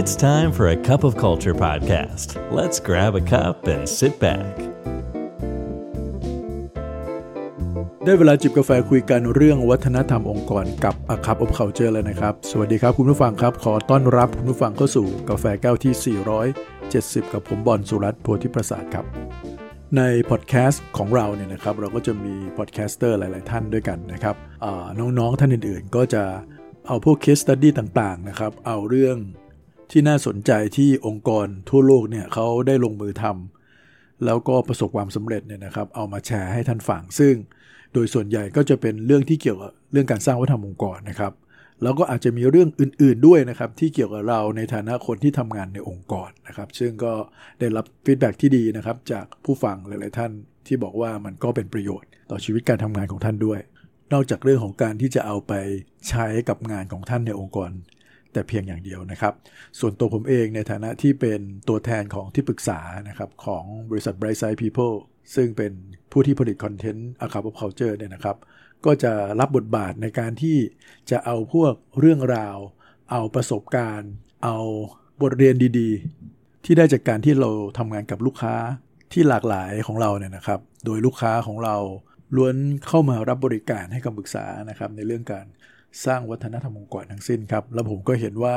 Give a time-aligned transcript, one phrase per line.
[0.00, 2.28] It's time for a cup of culture podcast.
[2.58, 4.52] Let's grab a cup and sit back.
[8.04, 16.18] ได้เวลาจิบกาแฟคุยกันเรื่องวัฒนธรรมองค์กรกับ A Cup of Culture แล้วนะครับ สวัสดีครับคุณผู้ฟังครับ ขอต้อนรับคุณผู้ฟังเข้าสู่กาแฟแก้วที่
[16.68, 19.04] 470 กับผมบอลสุรัตน์โพธิประสาทครับ
[19.96, 24.36] ในพอดแคสต์ของเราเนี่ยนะครับ เราก็จะมี podcaster หลาย ๆ ท่านด้วยกันนะครับ
[24.98, 26.22] น้อง ๆ ท่านอื่น ๆ ก็จะ
[26.86, 29.18] เอาพวก case study ต่าง ๆ นะครับ เอาเรื่อง
[29.90, 37.34] ที่น่าสนใจที่องค์กรทั่วโลกเนี่ยเขาได้ลงมือทำแล้วก็ประสบความสำเร็จเนี่ยนะครับเอามาแชร์ให้ท่านฟังซึ่ง
[37.92, 41.32] โดยส่วนใหญ่ก็จะเป็นเรื่องที่เกี่ยวกับเรื่องการสร้างวัฒนธรรมองค์กรนะครับ
[41.82, 47.12] แล้วก็อาจจะมีเรื่องอื่น ๆด้วยนะครับ ที่เกี่ยวกับเราในฐานะคนที่ทำงานในองค์กรนะครับ ซึ่งก็
[47.60, 50.32] ได้รับฟีดแบ็ที่ดีนะครับจากผู้ฟังหลาย ๆ ท่าน
[50.66, 53.60] ที่บอกว่ามันก็เป็นประโยชน์ต่อชีวิตการทำงานของท่านด้วย
[54.12, 55.52] นอกจากเรื่องของการที่จะเอาไป
[56.08, 57.70] ใช้กับงานของท่านในองค์กร
[58.36, 59.34] แต่เพียงอย่างเดียวนะครับ
[59.78, 64.94] ส่วนตัวผมเองในฐานะที่เป็นตัวแทนของที่ปรึกษานะครับของบริษัท Brightside People
[65.34, 65.72] ซึ่งเป็น
[66.12, 68.36] ผู้ที่ผลิตคอนเทนต์ a c a p of Culture เนี่ยนะครับ
[68.84, 70.56] ก็จะรับบทบาทในการที่
[71.10, 72.56] จะเอาพวกเรื่องราว
[73.10, 74.12] เอาประสบการณ์
[74.44, 74.56] เอา
[75.22, 78.54] บทเรียนดีๆ ที่ได้จากการที่เราทำงานกับลูกค้า
[79.12, 81.76] ที่หลากหลายของเราเนี่ยนะครับ โดยลูกค้าของเรา
[82.36, 85.46] ล้วนเข้ามารับบริการให้คำปรึกษานะครับในเรื่องการ
[86.04, 88.56] สร้างวัฒนธรรมองค์กรทั้งสิ้นครับ แล้วผมก็เห็นว่า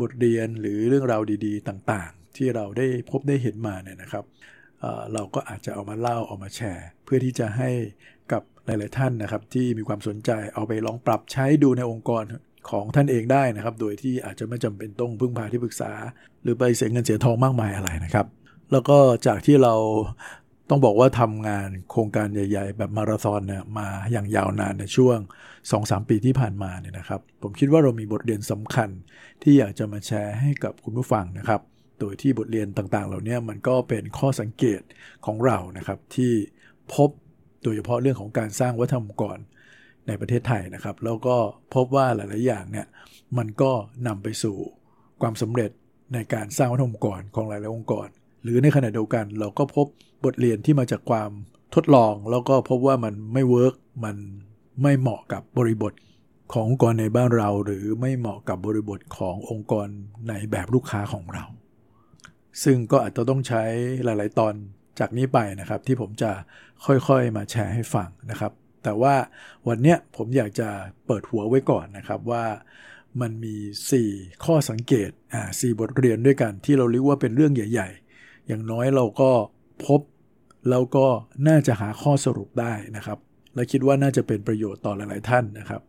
[0.00, 4.24] บทเรียนหรือเรื่องราวดีๆ ต่างๆ ที่เราได้พบได้เห็นมาเนี่ยนะครับ
[4.80, 7.70] เเราก็อาจจะเอามาเล่าเอามาแชร์ เพื่อที่จะให้
[8.32, 12.24] กับหลาย ๆ ท่านนะครับ ที่มีความสนใจเอาไปลองปรับใช้ดูในองค์กร
[12.70, 15.92] ของท่านเองได้นะครับ โดยที่อาจจะไม่จำเป็นต้องพึ่งพาที่ปรึกษา
[16.42, 18.26] หรือไปเสียเงินเสียทองมากมายอะไรนะครับ
[18.72, 19.74] แล้วก็จากที่เรา
[20.68, 25.18] ต้องบอกว่าทำงานโครงการใหญ่ ๆ แบบมาราธอนเนี่ยมาอย่างยาวนานในช่วง
[25.64, 28.90] 2-3 ปีที่ผ่านมาเนี่ยนะครับ ผมคิดว่าเรามีบทเรียนสำคัญ
[29.42, 31.60] ที่อยากจะมาแชร์ให้กับคุณผู้ฟังนะครับ
[32.00, 34.80] โดยที่บทเรียนต่างๆ เหล่านี้มันก็เป็นข้อสังเกต
[35.26, 36.32] ของเรานะครับที่
[36.94, 37.10] พบ
[37.62, 39.38] โดยเฉพาะเรื่องของการสร้างวัฒนธรรมองค์กร
[40.06, 41.36] ในประเทศไทยนะครับ แล้วก็
[41.74, 42.86] พบว่าหลายๆอย่างเนี่ย
[43.38, 43.72] มันก็
[44.06, 44.56] นำไปสู่
[45.22, 45.70] ความสำเร็จ
[46.14, 48.08] ในการสร้างวัฒนธรรมองค์กรของหลายๆองค์กร
[48.44, 49.86] หรือในขณะเดียวกัน เราก็พบ
[50.24, 51.30] บทเรียนที่มาจากความ
[51.74, 53.74] ทดลอง แล้วก็พบว่ามันไม่เวิร์ก
[54.04, 54.16] มัน
[54.82, 55.92] ไม่เหมาะกับบริบท
[56.52, 59.88] ขององค์กรในบ้านเรา หรือไม่เหมาะกับบริบทขององค์กร
[60.28, 61.44] ในแบบลูกค้าของเรา
[62.62, 63.64] ซึ่งก็อาจจะต้องใช้
[64.04, 64.54] หลาย ๆ ตอน
[64.98, 66.30] จากนี้ไปนะครับ ที่ผมจะ
[66.86, 69.14] ค่อยๆมาแชร์ให้ฟังนะครับ แต่ว่า
[69.68, 70.68] วันเนี้ยผมอยากจะ
[71.06, 72.44] เปิดหัวไว้ก่อนนะครับว่า
[73.20, 73.56] มันมี
[74.00, 78.03] 4 ข้อสังเกตอ่าสบทเรียนด้วยกันที่เราเรียกว่าเป็นเรื่องใหญ่ ๆ
[78.48, 79.30] อย่างน้อยเราก็
[79.86, 80.00] พบ
[80.70, 81.06] แล้วก็
[81.48, 83.18] น่าจะหาข้อสรุปได้นะครับ
[83.54, 85.82] และคิดว่าน่าจะเป็นประโยชน์ต่อหลาย ๆ ท่านนะครับ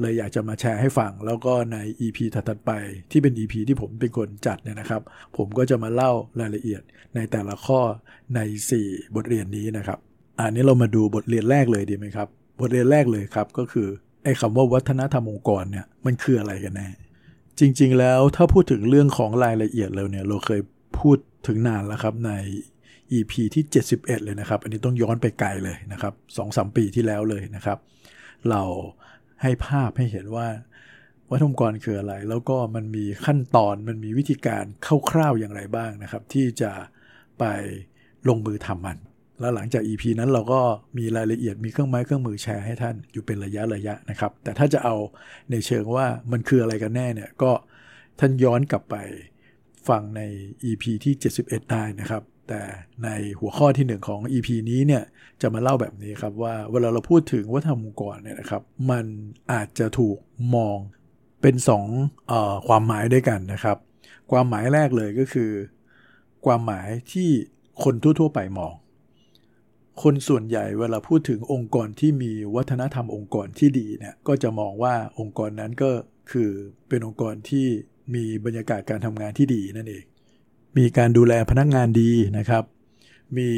[0.00, 2.72] เลยอยากจะมาแชร์ให้ฟัง แล้วก็ใน EP ถัดๆไป
[3.10, 5.02] ที่เป็น EP ที่ผมเป็นคนจัดเนี่ยนะครับ
[5.36, 6.82] ผมก็จะมาเล่ารายละเอียด
[7.14, 7.80] ในแต่ละข้อ
[8.34, 8.40] ใน
[8.78, 9.98] 4 บทเรียนนี้นะครับ
[10.40, 12.28] อันนี้เรามาดูบทเรียนแรกเลยดีไหมครับ
[12.60, 13.88] บทเรียนแรกเลยครับก็คือ
[14.24, 16.88] ไอ้คำว่าวัฒนธรรมองค์กรเนี่ยมันคืออะไรกันแน่
[17.58, 20.60] จริง ๆ แล้วถ้าพูดถึงเรื่องของรายละเอียดแล้วเนี่ยเราเคย
[20.98, 21.16] พูด
[21.46, 22.32] ถึงนานแล้วครับใน
[23.12, 27.78] EP ที่ 71 เลยนะครับ อันนี้ต้องย้อนไปไกลเลยนะครับสองสามปีที่แล้วเลยนะครับ
[28.50, 28.62] เรา
[29.42, 30.48] ให้ภาพให้เห็นว่า
[31.30, 34.64] วัฒนองค์กรคืออะไร แล้วก็มันมีขั้นตอนมันมีวิธีการ
[35.10, 36.72] คร่าวๆอย่างไรบ้างนะครับ ที่จะ
[37.38, 37.44] ไป
[38.28, 38.98] ลงมือทำมัน
[39.40, 40.60] แล้วหลังจาก EP นั้นเราก็
[40.98, 44.96] มีรายละเอียดมีเครื่องไม้เครื่องมือแชร์ให้ท่านอยู่เป็นระยะระยะนะครับ แต่ถ้าจะเอา
[45.50, 47.52] ในเชิงว่ามันคืออะไรกันแน่เนี่ยก็
[48.20, 48.96] ท่านย้อนกลับไป
[49.88, 50.20] ฟังใน
[50.64, 52.62] EP ที่ 71 ได้นะครับ แต่
[53.04, 53.08] ใน
[53.40, 55.04] หัวข้อที่ 1 ของ EP นี้เนี่ย
[55.40, 59.06] จะมาเล่าแบบนี้ครับว่าเวลาเราพูดถึงวัฒนธรรมองค์กรเนี่ยนะครับ มัน
[59.52, 60.18] อาจจะถูก
[60.54, 60.78] มอง
[61.42, 61.86] เป็น2อง
[62.30, 63.76] ออความหมายด้วยกันนะครับ
[64.30, 65.50] ความหมายแรกเลยก็คือ
[66.46, 67.28] ความหมายที่
[67.84, 68.74] คนทั่ว ๆ ไปมอง
[70.02, 75.90] คนส่วนใหญ่เวลาพูดถึงองค์กรที่มีวัฒนธรรมองค์กรที่ดีเนี่ยก็จะมองว่าองค์กรนั้นก็
[76.30, 76.50] คือ
[76.88, 77.68] เป็นองค์กรที่
[78.14, 80.04] มีบรรยากาศการทำงานที่ดีนั่นเอง
[80.78, 82.64] มีการดูแลพนักงานดีนะครับ
[83.36, 83.48] มี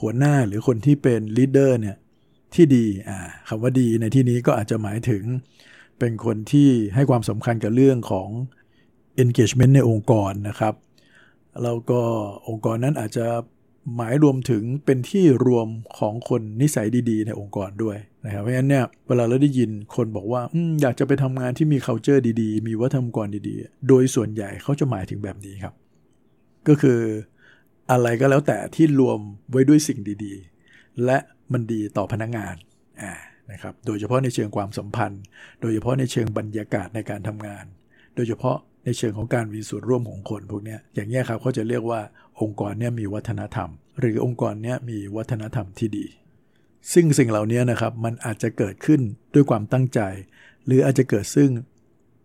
[0.00, 1.96] หัวหน้าหรือคนที่เป็นลีดเดอร์เนี่ย
[2.54, 2.84] ที่ดี
[3.48, 5.22] คำว่าดีในที่นี้ก็อาจจะหมายถึง
[5.98, 8.28] เป็นคนที่ให้ความสำคัญกับเรื่องของ
[9.22, 10.74] engagement ในองค์กรนะครับ
[11.62, 12.00] แล้วก็
[12.48, 13.26] องค์กรนั้นอาจจะ
[13.94, 25.74] หมายรวมถึงเป็นที่รวมของคนนิสัยดี ๆ ในองค์กรด้วย นะครับเพราะฉะนั้นเนี่ยเวลาเราได้ยินคนบอกว่าออยากจะไปทำงานที่มี culture ดีๆ มีวัฒนธรรมองค์กรดีๆ โดยส่วนใหญ่เขาจะหมายถึงแบบนี้ครับ
[26.68, 27.00] ก็คือ
[27.90, 29.18] อะไรก็แล้วแต่ที่รวม
[29.50, 31.18] ไว้ด้วยสิ่งดีๆ และ
[31.52, 32.54] มันดีต่อพนักงาน
[33.02, 33.12] อ่า
[33.52, 35.22] นะครับโดยเฉพาะในเชิงความสัมพันธ์
[35.60, 37.64] โดยเฉพาะในเชิงบรรยากาศในการทำงาน
[38.14, 42.00] โดยเฉพาะในเชิงของการมีส่วนร่วมของคนพวกนี้อย่างนี้ครับเขาจะเรียกว่า
[42.40, 46.06] องค์กรเนี่ยมีวัฒนธรรม หรือองค์กรเนี่ยมีวัฒนธรรมที่ดี
[46.92, 49.00] ซึ่งสิ่งเหล่านี้นะครับมันอาจจะเกิดขึ้น
[49.34, 50.00] ด้วยความตั้งใจ
[50.66, 51.50] หรืออาจจะเกิดซึ่ง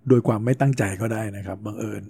[0.10, 2.02] โดยความไม่ตั้งใจก็ได้นะครับบังเอิญ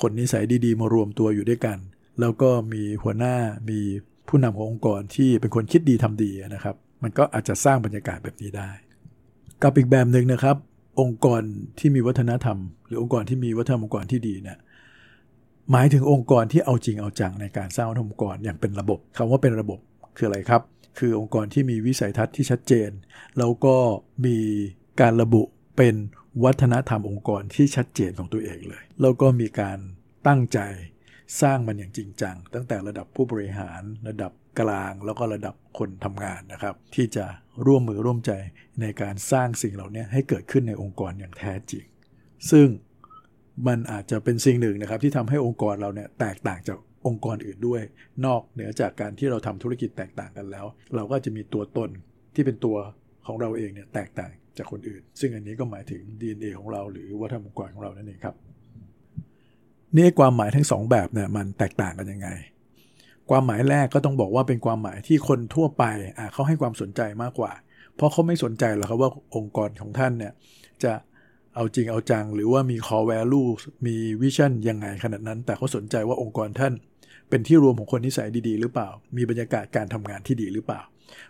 [0.00, 1.78] คนนิสัยดีๆ มารวมตัวอยู่ด้วยกัน
[2.20, 3.36] แล้วก็มีหัวหน้า
[3.70, 3.80] มี
[4.28, 8.70] ผู้นำขององค์กรที่เป็นคนคิดดีทำดีนะครับ มันก็อาจจะสร้างบรรยากาศแบบนี้ได้
[9.62, 10.56] กับอีกแบบหนึ่งนะครับ
[11.00, 11.42] องค์กร
[11.78, 14.58] ที่มีวัฒนธรรม หรือองค์กรที่มีวัฒนธรรมองค์กรที่ดีเนี่ย
[15.70, 19.78] หมายถึงองค์กรที่เอาจริงเอาจังในการสร้างองค์กรอย่างเป็นระบบคำว่าเป็นระบบ
[20.16, 20.62] คืออะไรครับ
[20.98, 22.90] คือองค์กรที่มีวิสัยทัศน์ที่ชัดเจน
[23.38, 23.76] แล้วก็
[24.26, 24.38] มี
[25.00, 25.42] การระบุ
[25.76, 25.94] เป็น
[26.44, 29.78] วัฒนธรรมองค์กรที่ชัดเจนของตัวเองเลย แล้วก็มีการ
[30.26, 30.58] ตั้งใจ
[31.42, 37.24] สร้างมันอย่างจริงจัง ตั้งแต่ระดับผู้บริหารระดับกลางแล้วก็ระดับคนทำงานนะครับ ที่จะ
[37.66, 38.32] ร่วมมือร่วมใจ
[38.80, 41.84] ในการสร้างสิ่งเหล่านี้ให้เกิดขึ้นในองค์กรอย่างแท้จริง
[42.50, 42.66] ซึ่ง
[43.66, 47.82] มันอาจจะเป็นสิ่งหนึ่งนะครับที่ทำให้องค์กรเราเนี่ยแตกต่างจาก องค์กรอื่นด้วย
[48.26, 51.90] นอกเหนือจากการที่เราทำธุรกิจแตกต่างกันแล้ว เราก็จะมีตัวตน
[52.34, 52.76] ที่เป็นตัว
[53.26, 58.36] ของเราเองเนี่ยแตกต่างจากคนอื่น ซึ่งอันนี้ก็หมายถึง DNA ของเราหรือวัฒนธรรมองค์กรของเรานั่นเองครับ
[59.96, 62.28] นี่ความหมายทั้งสองแบบเนี่ยมันแตกต่างกันยังไง
[63.30, 65.84] ความหมายแรกก็ต้องบอกว่าเป็นความหมายที่คนทั่วไป
[66.18, 67.52] อะเขาให้ความสนใจมากกว่า
[67.96, 70.32] เพราะเขาไม่สนใจหรอกครับว่าองค์กรของท่านเนี่ย
[70.84, 70.92] จะ
[71.58, 73.48] เอาจริงเอาจัง หรือว่ามี core value
[73.86, 76.72] มีวิชั่นยังไงขนาดนั้น แต่เขาสนใจว่าองค์กรท่าน
[77.28, 80.80] เป็นที่รวมของคนนิสัยดีๆ หรือเปล่า มีบรรยากาศการทำงานที่ดีหรือเปล่า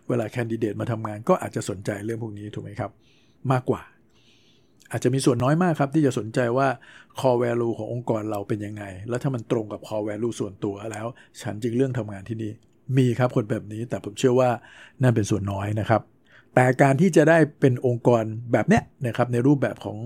[0.08, 2.90] เวลาแคนดิเดตมาทำงานก็อาจจะสนใจเรื่องพวกนี้ถูกไหมครับ
[3.52, 3.82] มากกว่า
[4.90, 6.69] อาจจะมีส่วนน้อยมากครับที่จะสนใจว่า
[7.20, 11.06] core value ขององค์กรเราเป็นยังไง แล้วถ้ามันตรงกับ core value ส่วนตัวแล้ว
[11.42, 12.52] ฉันจึงเรื่องทำงานที่นี่
[12.98, 14.50] มีครับคนแบบนี้แต่ผมเชื่อว่า
[15.02, 16.02] นั่นเป็นส่วนน้อยนะครับ
[16.58, 19.99] แต่การที่จะได้เป็นองค์กรแบบเนี้ยนะครับในรูปแบบของ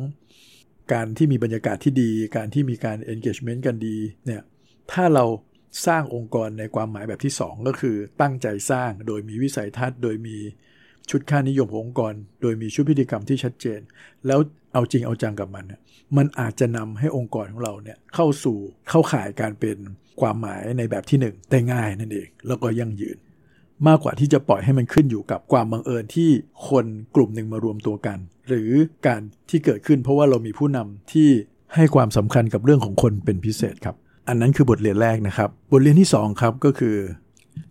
[0.92, 3.96] การที่มีบรรยากาศที่ดี การที่มีการ engagement กันดี
[4.26, 4.42] เนี่ย
[4.92, 5.24] ถ้าเรา
[5.86, 10.36] สร้างองค์กรในความหมายแบบที่ 2 ก็คือตั้งใจสร้างโดยมีวิสัยทัศน์ โดยมี
[11.10, 13.80] ชุดค่านิยมขององค์กร โดยมีชุดพฤติกรรมที่ชัดเจน
[14.26, 14.40] แล้ว
[14.72, 15.80] เอาจริงเอาจังกับมันเนี่ย
[16.16, 18.58] มันอาจจะนำให้องค์กรของเราเนี่ยเข้าสู่
[18.90, 19.78] เข้าข่ายการเป็น
[20.20, 23.18] ความหมายในแบบที่ 1 ได้ง่ายนั่นเอง แล้วก็ยั่งยืน
[23.88, 26.30] มากกว่าที่จะปล่อยให้มันขึ้นอยู่กับความบังเอิญที่
[26.68, 28.18] คนกลุ่มหนึ่งมารวมตัวกัน
[28.48, 28.70] หรือ
[29.06, 29.20] การ
[29.50, 31.28] ที่เกิดขึ้นเพราะว่าเรามีผู้นำที่
[31.74, 33.96] ให้ความสำคัญกับเรื่องของคนเป็นพิเศษครับ
[34.28, 36.96] อันนั้นคือบทเรียนแรกนะครับ บทเรียนที่2ครับก็คือ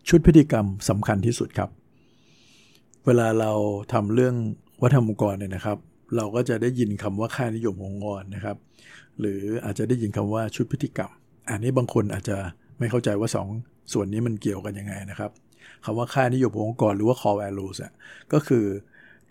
[0.10, 1.70] ชุดพฤติกรรมสำคัญที่สุดครับ
[3.06, 3.52] เวลาเรา
[3.94, 4.36] ทำเรื่อง
[4.82, 5.78] วัฒนธรรมองค์กรเนี่ยนะครับ
[6.16, 8.58] เราก็จะได้ยินคำว่าค่านิยมขององค์กรนะครับ
[9.20, 11.12] หรืออาจจะได้ยินคำว่าชุดพฤติกรรม
[11.50, 12.38] อันนี้บางคนอาจจะ
[12.80, 13.30] ไม่เข้าใจว่า
[13.62, 15.32] 2ส่วนนี้มันเกี่ยวกันยังไงนะครับ
[15.86, 17.94] คำว่าค่านิยมขององค์กรหรือว่า core values อะ
[18.34, 18.66] ก็คือ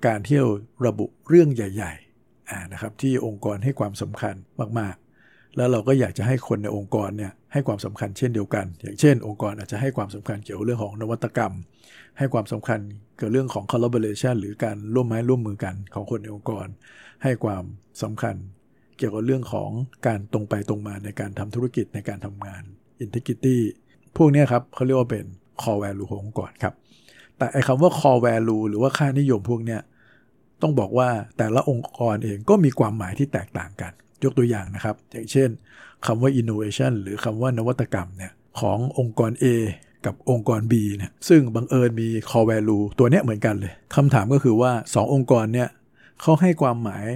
[0.06, 0.50] การที่เรา
[0.86, 4.34] ระบุเรื่องใหญ่ๆนะครับที่องค์กรให้ความสำคัญ
[4.78, 11.52] มากๆ แล้วเราก็อยากจะให้คนในองค์กรเนี่ยให้ความสำคัญเช่นเดียวกัน อย่างเช่น องค์กรอาจจะให้ความสำคัญเกี่ยวกับเรื่องของนวัตกรรม
[12.18, 12.80] ให้ความสำคัญ
[13.16, 16.66] เกี่ยวกับเรื่องของ collaboration หรือการร่วมไม้ร่วมมือกันของคนในองค์กร
[17.22, 17.64] ให้ความ
[18.02, 18.36] สำคัญ
[18.98, 19.70] เกี่ยวกับเรื่องของ
[20.06, 22.62] การตรงไปตรงมาในการทำธุรกิจในการทำงาน
[23.04, 23.58] integrity
[24.16, 25.26] พวกนี้ครับเขาเรียกว่าเป็น
[25.62, 26.74] core value ขององค์กรครับ
[27.36, 29.80] แต่ไอ้คำว่า core value หรือว่าค่านิยมพวกเนี้ย
[30.62, 31.08] ต้องบอกว่า
[31.38, 33.92] แต่ละองค์กรเองก็มีความหมายที่แตกต่างกัน
[34.24, 35.48] ยกตัวอย่างนะครับ อย่างเช่น
[36.06, 39.44] คำว่า innovation หรือคำว่านวัตกรรมเนี่ยขององค์กร A
[40.06, 45.68] กับองค์กร B เนี่ยซึ่งบังเอิญมี core value ตัวเนี้ยเหมือนกันเลยคำถามก็คือว่า 2 องค์กรเนี่ย
[46.20, 47.06] เขาให้ความหมาย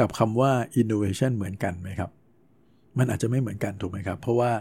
[0.00, 2.10] กับคำว่า innovation เหมือนกันไหมครับ
[2.98, 4.52] มันอาจจะไม่เหมือนกันถูกไหมครับ เพราะว่า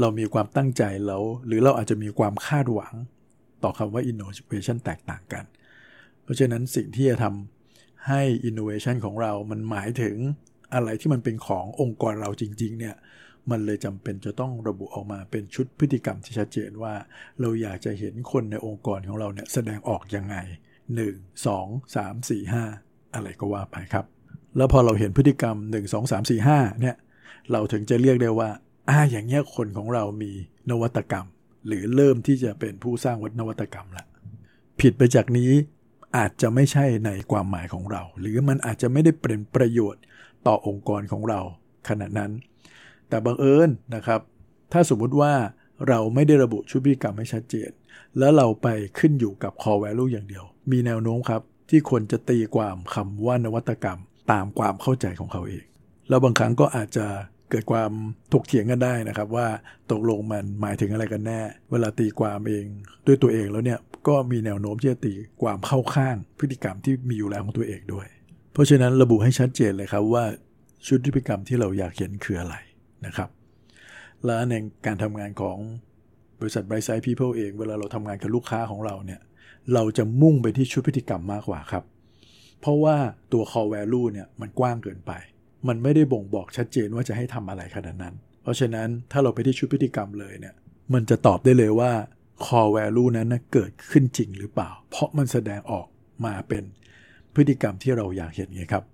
[0.00, 2.94] เรามีความตั้งใจแล้ว หรือเราอาจจะมีความคาดหวัง
[3.62, 5.44] ต่อคำว่า innovation แตกต่างกัน
[6.22, 10.16] เพราะฉะนั้นสิ่งที่จะทำให้ innovation ของเรา มันหมายถึง
[10.74, 12.94] อะไรที่มันเป็นขององค์กรเราจริง ๆ เนี่ย
[13.50, 16.94] มันเลยจำเป็นจะต้องระบุออกมาเป็นชุดพฤติกรรมที่ชัดเจนว่า
[17.40, 20.36] เราอยากจะเห็นคนในองค์กรของเราเนี่ยแสดงออกยังไง
[20.94, 24.04] 1 2 3 4 5 อะไรก็ว่าไปครับ
[24.56, 26.96] แล้วพอเราเห็นพฤติกรรม 1 2 3 4 5เนี่ย
[27.50, 28.50] เราถึงจะเรียกได้ว่า
[28.88, 30.32] อ่าอย่างเงี้ยคนของเรามี
[30.70, 31.26] นวัตกรรม
[31.66, 34.04] หรือเริ่มที่จะเป็นผู้สร้างวัฒนวัตกรรมละ
[34.80, 35.50] ผิดไปจากนี้
[36.16, 40.02] อาจจะไม่ใช่ในความหมายของเรา หรือมันอาจจะไม่ได้เป็นประโยชน์
[40.46, 41.40] ต่อองค์กรของเรา
[41.88, 42.30] ขณะนั้น
[43.08, 44.20] แต่บังเอิญนะครับ
[44.72, 45.32] ถ้าสมมุติว่า
[45.88, 47.70] เราไม่ได้ระบุชุดพฤติกรรมให้ชัดเจน
[48.18, 48.68] แล้วเราไป
[48.98, 54.00] ขึ้นอยู่กับ core value อย่างเดียว มีแนวโน้มครับ ที่คนจะตีความคำว่านวัตกรรม
[54.32, 55.64] ตามความเข้าใจของเขาเอง
[56.10, 57.06] แล้วบางครั้งก็อาจจะ
[57.50, 57.90] เกิดความ
[58.32, 59.46] ถกเถียงกันได้นะครับ ว่า
[59.90, 61.40] ตกลงมันหมายถึงอะไรกันแน่
[61.70, 62.66] เวลาตีความเอง
[63.06, 65.12] ด้วยตัวเองแล้วเนี่ยก็มีแนวโน้มที่จะตี
[65.42, 68.06] ความเข้าข้างพฤติกรรมที่มีอยู่แล้วของตัวเองด้วย
[68.52, 70.24] เพราะฉะนั้นระบุให้ชัดเจนเลยครับว่า
[70.86, 72.54] ชุดพฤติกรรมที่เราอยากเห็นคืออะไร
[73.06, 73.28] นะครับ
[74.24, 74.54] และใน
[74.86, 75.58] การทำงานของ
[76.40, 79.20] บริษัท Bright Side People เองเวลาเราทำงานกับลูกค้าของเราเนี่ย
[79.74, 81.84] เราจะมุ่งไปที่ชุดพฤติกรรมมากกว่าครับ
[82.60, 82.96] เพราะว่า
[83.32, 85.12] ตัว core value เนี่ยมันกว้างเกินไป
[85.68, 90.54] มันไม่ได้บ่งบอกชัดเจนว่าจะให้ทำอะไรขนาดนั้น เพราะฉะนั้นถ้าเราไปที่ชุดพฤติกรรมเลยเนี่ย
[90.94, 91.92] มันจะตอบได้เลยว่า
[92.44, 95.86] core value นั้นนะเกิดขึ้นจริงหรือเปล่า เพราะมันแสดงออก
[96.24, 96.64] มาเป็น
[97.34, 98.84] พฤติกรรมที่เราอยากเห็นไงครับ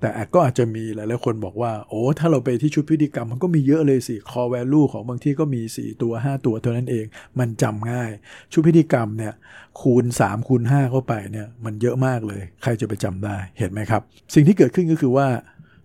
[0.00, 7.06] แต่ก็อาจจะมีหลายๆคนบอกว่า โอ้ ถ้าเราไปที่ชุดพฤติกรรมมันก็มีเยอะเลยสิ core value ของบางที่ก็มี 4 ตัว 5 ตัวเท่านั้นเอง
[7.38, 8.10] มันจำง่าย
[8.52, 9.34] ชุดพฤติกรรมเนี่ย
[9.80, 14.02] คูณ 3 คูณ 5 เข้าไปเนี่ยมันเยอะมากเลย ใครจะไปจำได้เห็นไหมครับ
[14.34, 15.26] สิ่งที่เกิดขึ้นก็คือว่า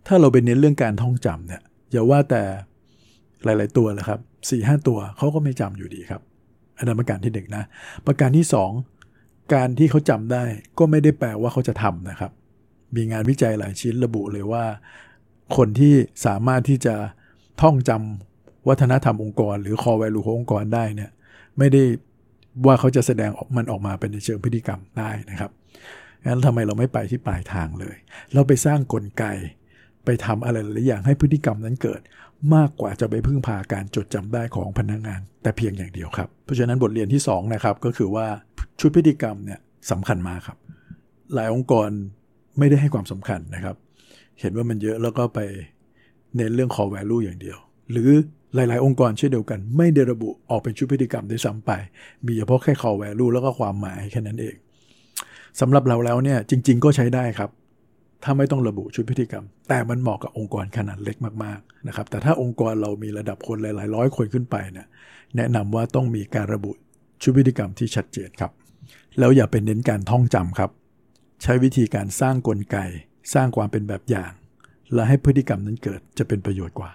[0.08, 2.44] ถ้าเราไปเน้นเรื่องการท่องจำเนี่ยอย่าว่าแต่
[3.44, 6.22] หลาย ๆ ตัวเลยครับ4ี่ห้าตัวเขาก็ไม่จำอยู่ดีครับ
[6.78, 7.64] อันนั้นประการที่หนึ่งนะ
[8.08, 8.72] ประการที่สอง
[9.54, 10.44] การที่เขาจำได้
[10.80, 12.32] ก็ไม่ได้แปลว่าเขาจะทำนะครับ
[12.96, 14.64] มีงานวิจัยหลายชิ้นระบุเลยว่า
[15.58, 15.94] คนที่
[16.26, 16.96] สามารถที่จะ
[17.62, 21.12] ท่องจำวัฒนธรรมองค์กร หรือคอแวลูขององค์กรได้เนี่ย
[21.58, 21.84] ไม่ได้
[22.66, 25.52] ว่าเขาจะแสดงออกมันออกมาเป็นในเชิงพฤติกรรมได้นะครับ
[26.26, 27.96] งั้นทำไมเราไม่ไปที่ปลายทางเลย
[28.34, 29.24] เราไปสร้างกลไก
[30.06, 32.02] ไปทำอะไรหลายอย่างให้พฤติกรรมนั้นเกิด
[32.56, 38.28] มากกว่าจะไปพึ่งพาการจดจำได้ของพนักงงาน แต่เพียงอย่างเดียวครับ เพราะฉะนั้นบทเรียนที่2นะครับก็คือว่า
[38.80, 39.60] ชุดพฤติกรรมเนี่ย
[39.92, 40.58] สำคัญมากครับ
[41.34, 41.90] หลายองค์กร
[42.60, 43.76] ไม่ได้ให้ความสำคัญนะครับ
[44.40, 45.40] เห็นว่ามันเยอะแล้วก็ไป
[46.36, 47.58] เน้นเรื่อง core value อย่างเดียว
[47.92, 48.10] หรือ
[48.56, 51.72] หลาย ๆ องค์กรเช่นเดียวกัน ไม่ได้ระบุออกเป็นชุดพฤติกรรมด้วยซ้ำไป
[52.26, 54.56] มีเฉพาะแค่ core value แล้วก็ความหมายแค่นั้นเอง
[55.62, 57.50] สำหรับเราแล้วเนี่ยจริง ๆ ก็ใช้ได้ครับ
[58.24, 64.88] ถ้าไม่ต้องระบุชุดพฤติกรรม แต่มันเหมาะกับองค์กรขนาดเล็กมากๆนะครับแต่ถ้าองค์กรเรามีระดับคนหลายๆร้อยคนขึ้นไปเนี่ย
[65.36, 66.72] แนะนำว่าต้องมีการระบุ
[67.22, 68.52] ชุดพฤติกรรมที่ชัดเจนครับ
[69.20, 70.72] แล้วอย่าเป็นเน้นการท่องจำครับ
[71.44, 72.78] ใช้วิธีการสร้างกลไก
[73.34, 74.32] สร้างความเป็นแบบอย่าง
[74.94, 76.92] และให้พฤติกรรมนั้นเกิดจะเป็นประโยชน์กว่า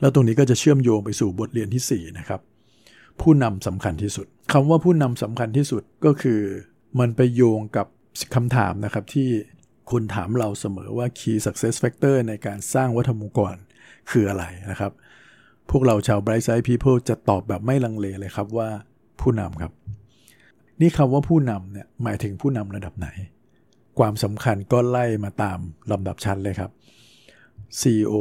[0.00, 2.40] แล้วตรงนี้ก็จะเชื่อมโยงไปสู่บทเรียนที่ 4 นะครับ
[3.20, 6.40] ผู้นำสำคัญที่สุดคำว่าผู้นำสำคัญที่สุดก็คือ
[6.98, 7.86] มันไปโยงกับ
[8.34, 9.28] คำถามนะครับที่
[9.90, 13.54] คุณถามเราเสมอว่า key success factor ในการสร้างวัฒนมองค์กร
[14.10, 14.92] คืออะไรนะครับ
[15.70, 18.68] พวกเราชาว Bright Side People จะตอบแบบไม่ลังเลเลยครับว่า
[19.20, 19.72] ผู้นำครับ
[20.80, 23.08] นี่คำว่าผู้นำเนี่ยหมายถึงผู้นำระดับไหน
[23.98, 25.58] ความสำคัญก็ไล่มาตาม
[25.90, 26.70] ลำดับชั้นเลยครับ
[27.80, 28.14] CEO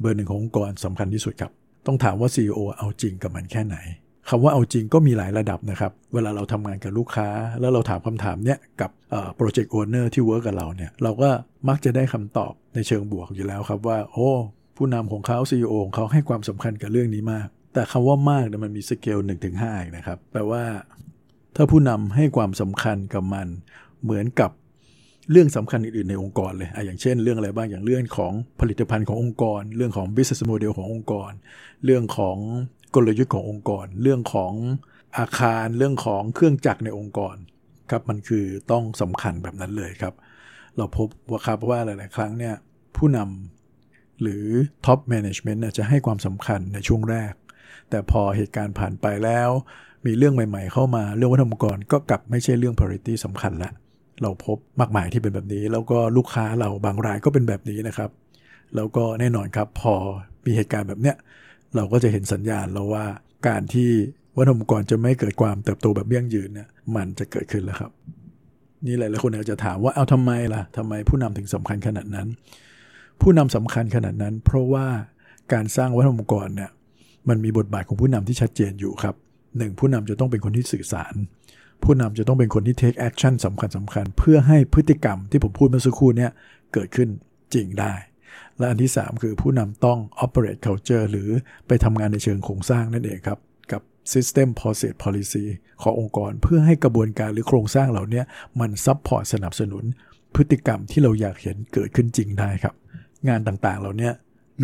[0.00, 1.52] เบอร์หนึ่งขององค์กรสำคัญที่สุดครับ
[1.86, 3.76] ต้องถามว่า CEO เอาจริงกับมันแค่ไหน
[4.30, 7.28] คำว่าเอาจริงก็มีหลายระดับนะครับ เวลาเราทำงานกับลูกค้า
[7.60, 8.90] แล้วเราถามคำถามเนี้ยกับ
[9.36, 11.30] project owner ที่ work กับเราเนี่ยเราก็
[11.68, 14.28] มักจะได้คำตอบในเชิงบวกอยู่แล้วครับว่า โอ้
[14.76, 19.54] ผู้นำของเขา CEO ของเขาให้ความสำคัญกับเรื่องนี้มาก แต่คำว่ามากเนี่ยมันมีสเกล1-5ถึง
[19.96, 20.62] นะครับแปลว่า
[21.56, 23.46] ถ้าผู้นำให้ความสำคัญกับมัน
[24.02, 24.50] เหมือนกับ
[25.30, 31.30] เรื่องสำคัญอื่นๆในองค์กรเลยอะอย่างเช่น เรื่องอะไรบ้าง อย่างเรื่องของผลิตภัณฑ์ขององค์กร เรื่องของ business model ขององค์กร
[31.84, 32.36] เรื่องของ
[32.94, 34.52] กลยุทธ์ขององค์กร เรื่องของ
[35.18, 37.36] อาคารเรื่องของเครื่องจักรในองค์กร
[37.90, 40.14] ครับมันคือต้องสำคัญแบบนั้นเลยครับ
[40.76, 42.54] เราพบว่าครับว่าหลายๆครั้งเนี่ย
[42.96, 44.44] ผู้นำหรือ
[44.86, 47.32] top management จะให้ความสำคัญในช่วงแรก
[47.90, 49.50] แต่พอเหตุการณ์ผ่านไปแล้ว
[50.06, 53.70] มีเรื่องใหม่ๆ เข้ามาเรื่องวัฒนธรรมองค์กรก็กลับไม่ใช่เรื่อง priority สำคัญละ
[54.22, 58.10] เราพบมากมายที่เป็นแบบนี้ แล้วก็ลูกค้าเราบางรายก็เป็นแบบนี้นะครับ
[58.76, 59.94] แล้วก็แน่นอนครับพอ
[60.44, 61.16] มีเหตุการณ์แบบเนี้ย
[61.76, 63.04] เราก็จะเห็นสัญญาณแล้วว่า
[63.48, 63.90] การที่
[64.36, 67.90] วัฒนธรรมองค์กรจะไม่เกิดความเติบโตแบบยั่งยืนเนี่ยมันจะเกิดขึ้นแล้วครับ
[68.86, 72.28] นี่หลายๆคนอาจจะถามว่าเอาทำไมล่ะทำไมผู้นำถึงสำคัญขนาดนั้น
[73.20, 74.86] ผู้นำสำคัญขนาดนั้น เพราะว่า
[75.52, 76.70] การสร้างวัฒนธรรมองค์กรเนี่ย
[77.28, 79.14] มันมีบทบาทของผู้นำที่ชัดเจนอยู่ครับ
[79.58, 81.14] หนึ่งผู้นำจะต้องเป็นคนที่สื่อสาร
[81.84, 86.28] ผู้นำจะต้องเป็นคนที่ take action สำคัญสำคัญ เพื่อให้พฤติกรรมที่ผมพูดเมื่อสักครู่นี้
[86.72, 87.08] เกิดขึ้น
[87.54, 87.92] จริงได้
[88.58, 91.30] และอันที่ 3 คือผู้นำต้อง operate culture หรือ
[91.66, 93.38] ไปทำงานในเชิงโครงสร้างนั่นเองครับ
[93.72, 93.82] กับ
[94.12, 95.44] system process policy
[95.82, 98.22] ขององค์กรเพื่อให้กระบวนการหรือโครงสร้างเหล่านี้
[98.60, 99.84] มัน support สนับสนุน
[100.34, 102.74] พฤติกรรมที่เราอยากเห็นเกิดขึ้นจริงได้ครับ
[103.28, 104.10] งานต่างๆเหล่านี้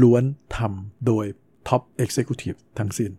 [0.02, 0.23] ล้วน
[0.56, 1.25] ทำโดย
[1.68, 3.12] top executive ทั้งสิน้น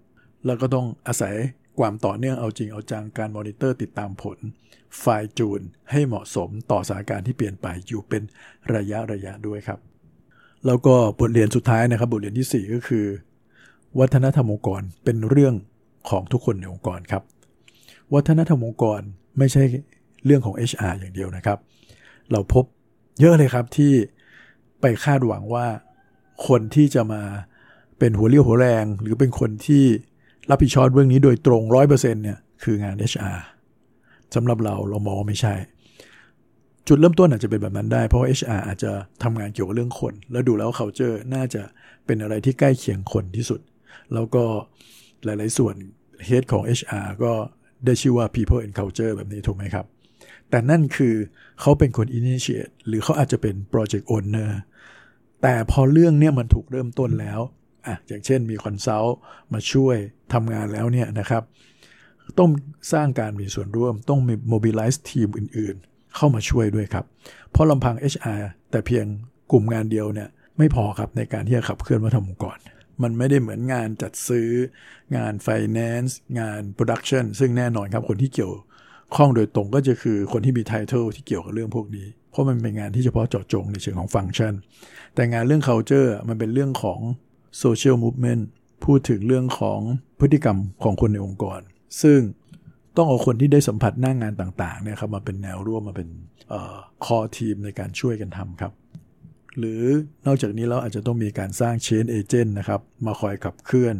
[0.45, 1.35] แล้วก็ต้องอาศัย
[1.79, 4.37] ความต่อเนื่องเอาจริงเอาจังการมอนิเตอร์ติดตามผล
[4.99, 5.05] ไฟ
[5.39, 5.61] จูน
[5.91, 8.23] ให้เหมาะสมต่อสถานการณ์ที่เปลี่ยนไปอยู่เป็น
[8.75, 9.79] ระยะระยะด้วยครับ
[10.65, 13.05] แล้วก็บทเรียนสุดท้ายนะครับบทเรียนที่ 4 ก็คือ
[13.99, 15.53] วัฒนธรรมองค์กรเป็นเรื่อง
[16.09, 17.23] ของทุกคนในองค์กรครับ
[18.13, 19.01] วัฒนธรรมองค์กร
[19.37, 19.63] ไม่ใช่
[20.25, 21.57] เรื่องของ HR อย่างเดียวนะครับ
[22.31, 22.65] เราพบ
[23.19, 23.93] เยอะเลยครับที่
[24.81, 25.67] ไปคาดหวังว่า
[26.47, 27.21] คนที่จะมา
[27.99, 29.83] เป็นหัวเรี่ยวหัวแรง หรือเป็นคนที่
[30.49, 33.39] รับผิดชอบเรื่องนี้โดยตรงร้อยเปอร์เซ็นต์เนี่ยคืองาน HR
[34.35, 35.53] สำหรับเราเรามองไม่ใช่
[36.87, 38.91] จุดเริ่มต้นอาจจะเป็นแบบนั้นได้ เพราะว่า HR อาจจะ
[39.23, 41.61] ทำงานเกี่ยวกับเรื่องคน แล้วดูแล้ว culture น่าจะ
[42.05, 43.61] เป็นอะไรที่ใกล้เคียงคนที่สุด
[44.13, 44.43] แล้วก็
[45.23, 45.75] หลาย ๆ ส่วน
[46.27, 47.33] head ของ HR ก็
[47.85, 49.85] ได้ชื่อว่า people and culture แบบนี้ถูกไหมครับ
[50.49, 51.15] แต่นั่นคือ
[51.61, 54.51] เขาเป็นคน initiate หรือเขาอาจจะเป็น project owner
[55.41, 57.39] แต่พอเรื่องเนี้ยมันถูกเริ่มต้นแล้ว
[57.87, 59.17] อะอย่างเช่นมี consult
[59.53, 59.97] มาช่วย
[60.33, 61.43] ทำงานแล้วเนี่ยนะครับ
[62.39, 62.49] ต้อง
[62.93, 67.05] สร้างการมีส่วนร่วมต้องมี mobilize ทีมอื่นๆ เข้ามาช่วยด้วยครับ
[67.51, 69.05] เพราะลำพัง HR แต่เพียง
[69.51, 72.57] กลุ่มงานเดียวเนี่ยไม่พอครับในการที่จะขับเคลื่อนวัฒนธรรมองค์กร
[73.03, 74.49] มันไม่ได้เหมือนงานจัดซื้อ
[75.17, 78.53] งาน finance งาน production ซึ่งแน่นอนครับคนที่เกี่ยว
[79.15, 84.53] ข้องโดยตรงก็จะคือคนที่มี title ที่เกี่ยวกับเรื่องพวกนี้ เพราะมันเป็นงานที่เฉพาะเจาะจงในเชิงของฟังก์ชัน
[85.15, 86.99] แต่งานเรื่อง culture มันเป็นเรื่องของ
[87.63, 88.43] social movement
[88.85, 89.79] พูดถึงเรื่องของ
[90.19, 91.59] พฤติกรรมของคนในองค์กร
[92.01, 92.19] ซึ่ง
[92.97, 96.09] ต้องเอาคนที่ได้สัมผัสหน้างงานต่างๆเนี่ยครับมาเป็นแนวร่วมมาเป็น
[97.05, 98.73] คอทีมในการช่วยกันทำครับ
[99.57, 99.81] หรือ
[100.27, 103.95] นอกจากนี้เราอาจจะต้องมีการสร้างเชนเอเจนต์นะครับมาคอยขับเคลื่อน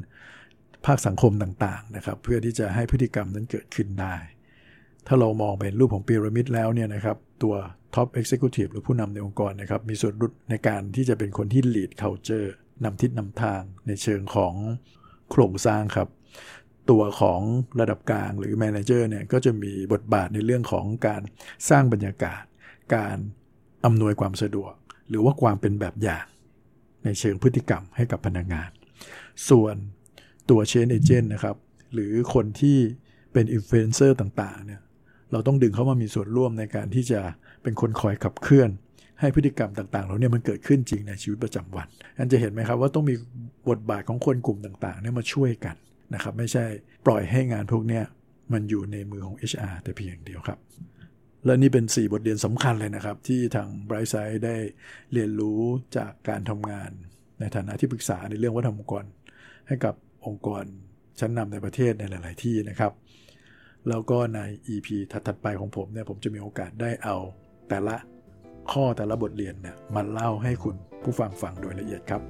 [0.86, 4.16] ภาคสังคมต่างๆนะครับเพื่อที่จะให้พฤติกรรมนั้นเกิดขึ้นได้
[5.08, 7.56] ถ้าเรามองเป็นรูปของพีระมิดแล้วเนี่ยนะครับตัว
[7.96, 12.50] top executive หรือผู้นำในองค์กรนะครับมีส่วนร่วมในการที่จะเป็นคนที่ lead culture
[12.84, 14.54] นำทิศนำทางในเชิงของ
[15.32, 16.08] โครงสร้างครับ
[16.90, 17.42] ตัวของ
[17.80, 21.22] ระดับกลางหรือ manager เนี่ยก็จะมีบทบาทในเรื่องของการ
[21.70, 22.44] สร้างบรรยากาศ
[22.96, 23.18] การ
[23.86, 24.74] อำนวยความสะดวก
[25.10, 26.26] หรือว่าความเป็นแบบอย่าง
[27.04, 28.70] ในเชิงพฤติกรรมให้กับพนักงาน
[29.50, 29.76] ส่วน
[30.50, 31.56] ตัว change agent นะครับ
[31.94, 32.78] หรือคนที่
[33.34, 34.82] เป็นอินฟลูเอนเซอร์ต่างๆเนี่ย
[35.32, 37.20] เราต้องดึงเข้ามามีส่วนร่วมในการที่จะ
[37.64, 38.70] เป็นคนคอยขับเคลื่อน
[39.20, 43.16] ให้พฤติกรรมต่างๆเหล่านี้มันเกิดขึ้นจริงในชีวิตประจำวันอันจะเห็นไหมครับว่าต้องมี
[43.70, 45.76] บทบาทของคนกลุ่มต่างๆเนี่ยมาช่วยกัน
[46.14, 46.66] นะครับไม่ใช่
[47.06, 48.02] ปล่อยให้งานพวกนี้
[48.54, 50.60] มันอยู่ในมือของ HR แต่เพียงอย่างเดียวครับ
[51.46, 54.56] และนี่เป็น 4 บทเรียนสำคัญเลยนะครับ ที่ทาง Bright Side ได้
[55.14, 55.62] เรียนรู้
[55.98, 56.90] จากการทำงาน
[57.40, 59.06] ในฐานะที่ปรึกษาในเรื่องวัฒนธรรมองค์กร
[59.68, 59.96] ให้กับ
[60.28, 60.64] องค์กร
[61.20, 62.94] ชั้นนำในประเทศในหลาย ๆ ที่นะครับ
[63.90, 64.40] แล้วก็ใน
[64.70, 67.16] EP ถัด ๆ ไปของผมเนี่ยผมจะมีโอกาสได้เอา
[67.70, 67.96] แต่ละ
[68.72, 72.22] ข้อแต่ละบทเรียนเนี่ยมาเล่าให้คุณผู้ฟังฟังโดยละเอียดครับ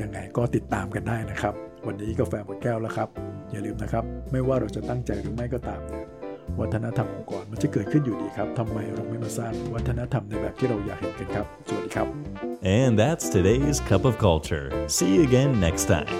[0.00, 3.08] ยังไงก็ติดตามกันได้นะครับ วันนี้กาแฟหมดแก้วแล้วครับ
[3.50, 6.06] อย่าลืมนะครับ ไม่ว่าเราจะตั้งใจหรือไม่ก็ตามเนี่ย
[6.60, 12.06] วัฒนธรรมองค์กรมันจะเกิดขึ้นอยู่ดีครับทำไมเราไม่มาสร้างวัฒนธรรมในแบบที่เราอยากเห็นกันครับ สวัสดีครับ
[12.78, 14.66] And that's today's Cup of Culture.
[14.96, 16.12] See you again next time.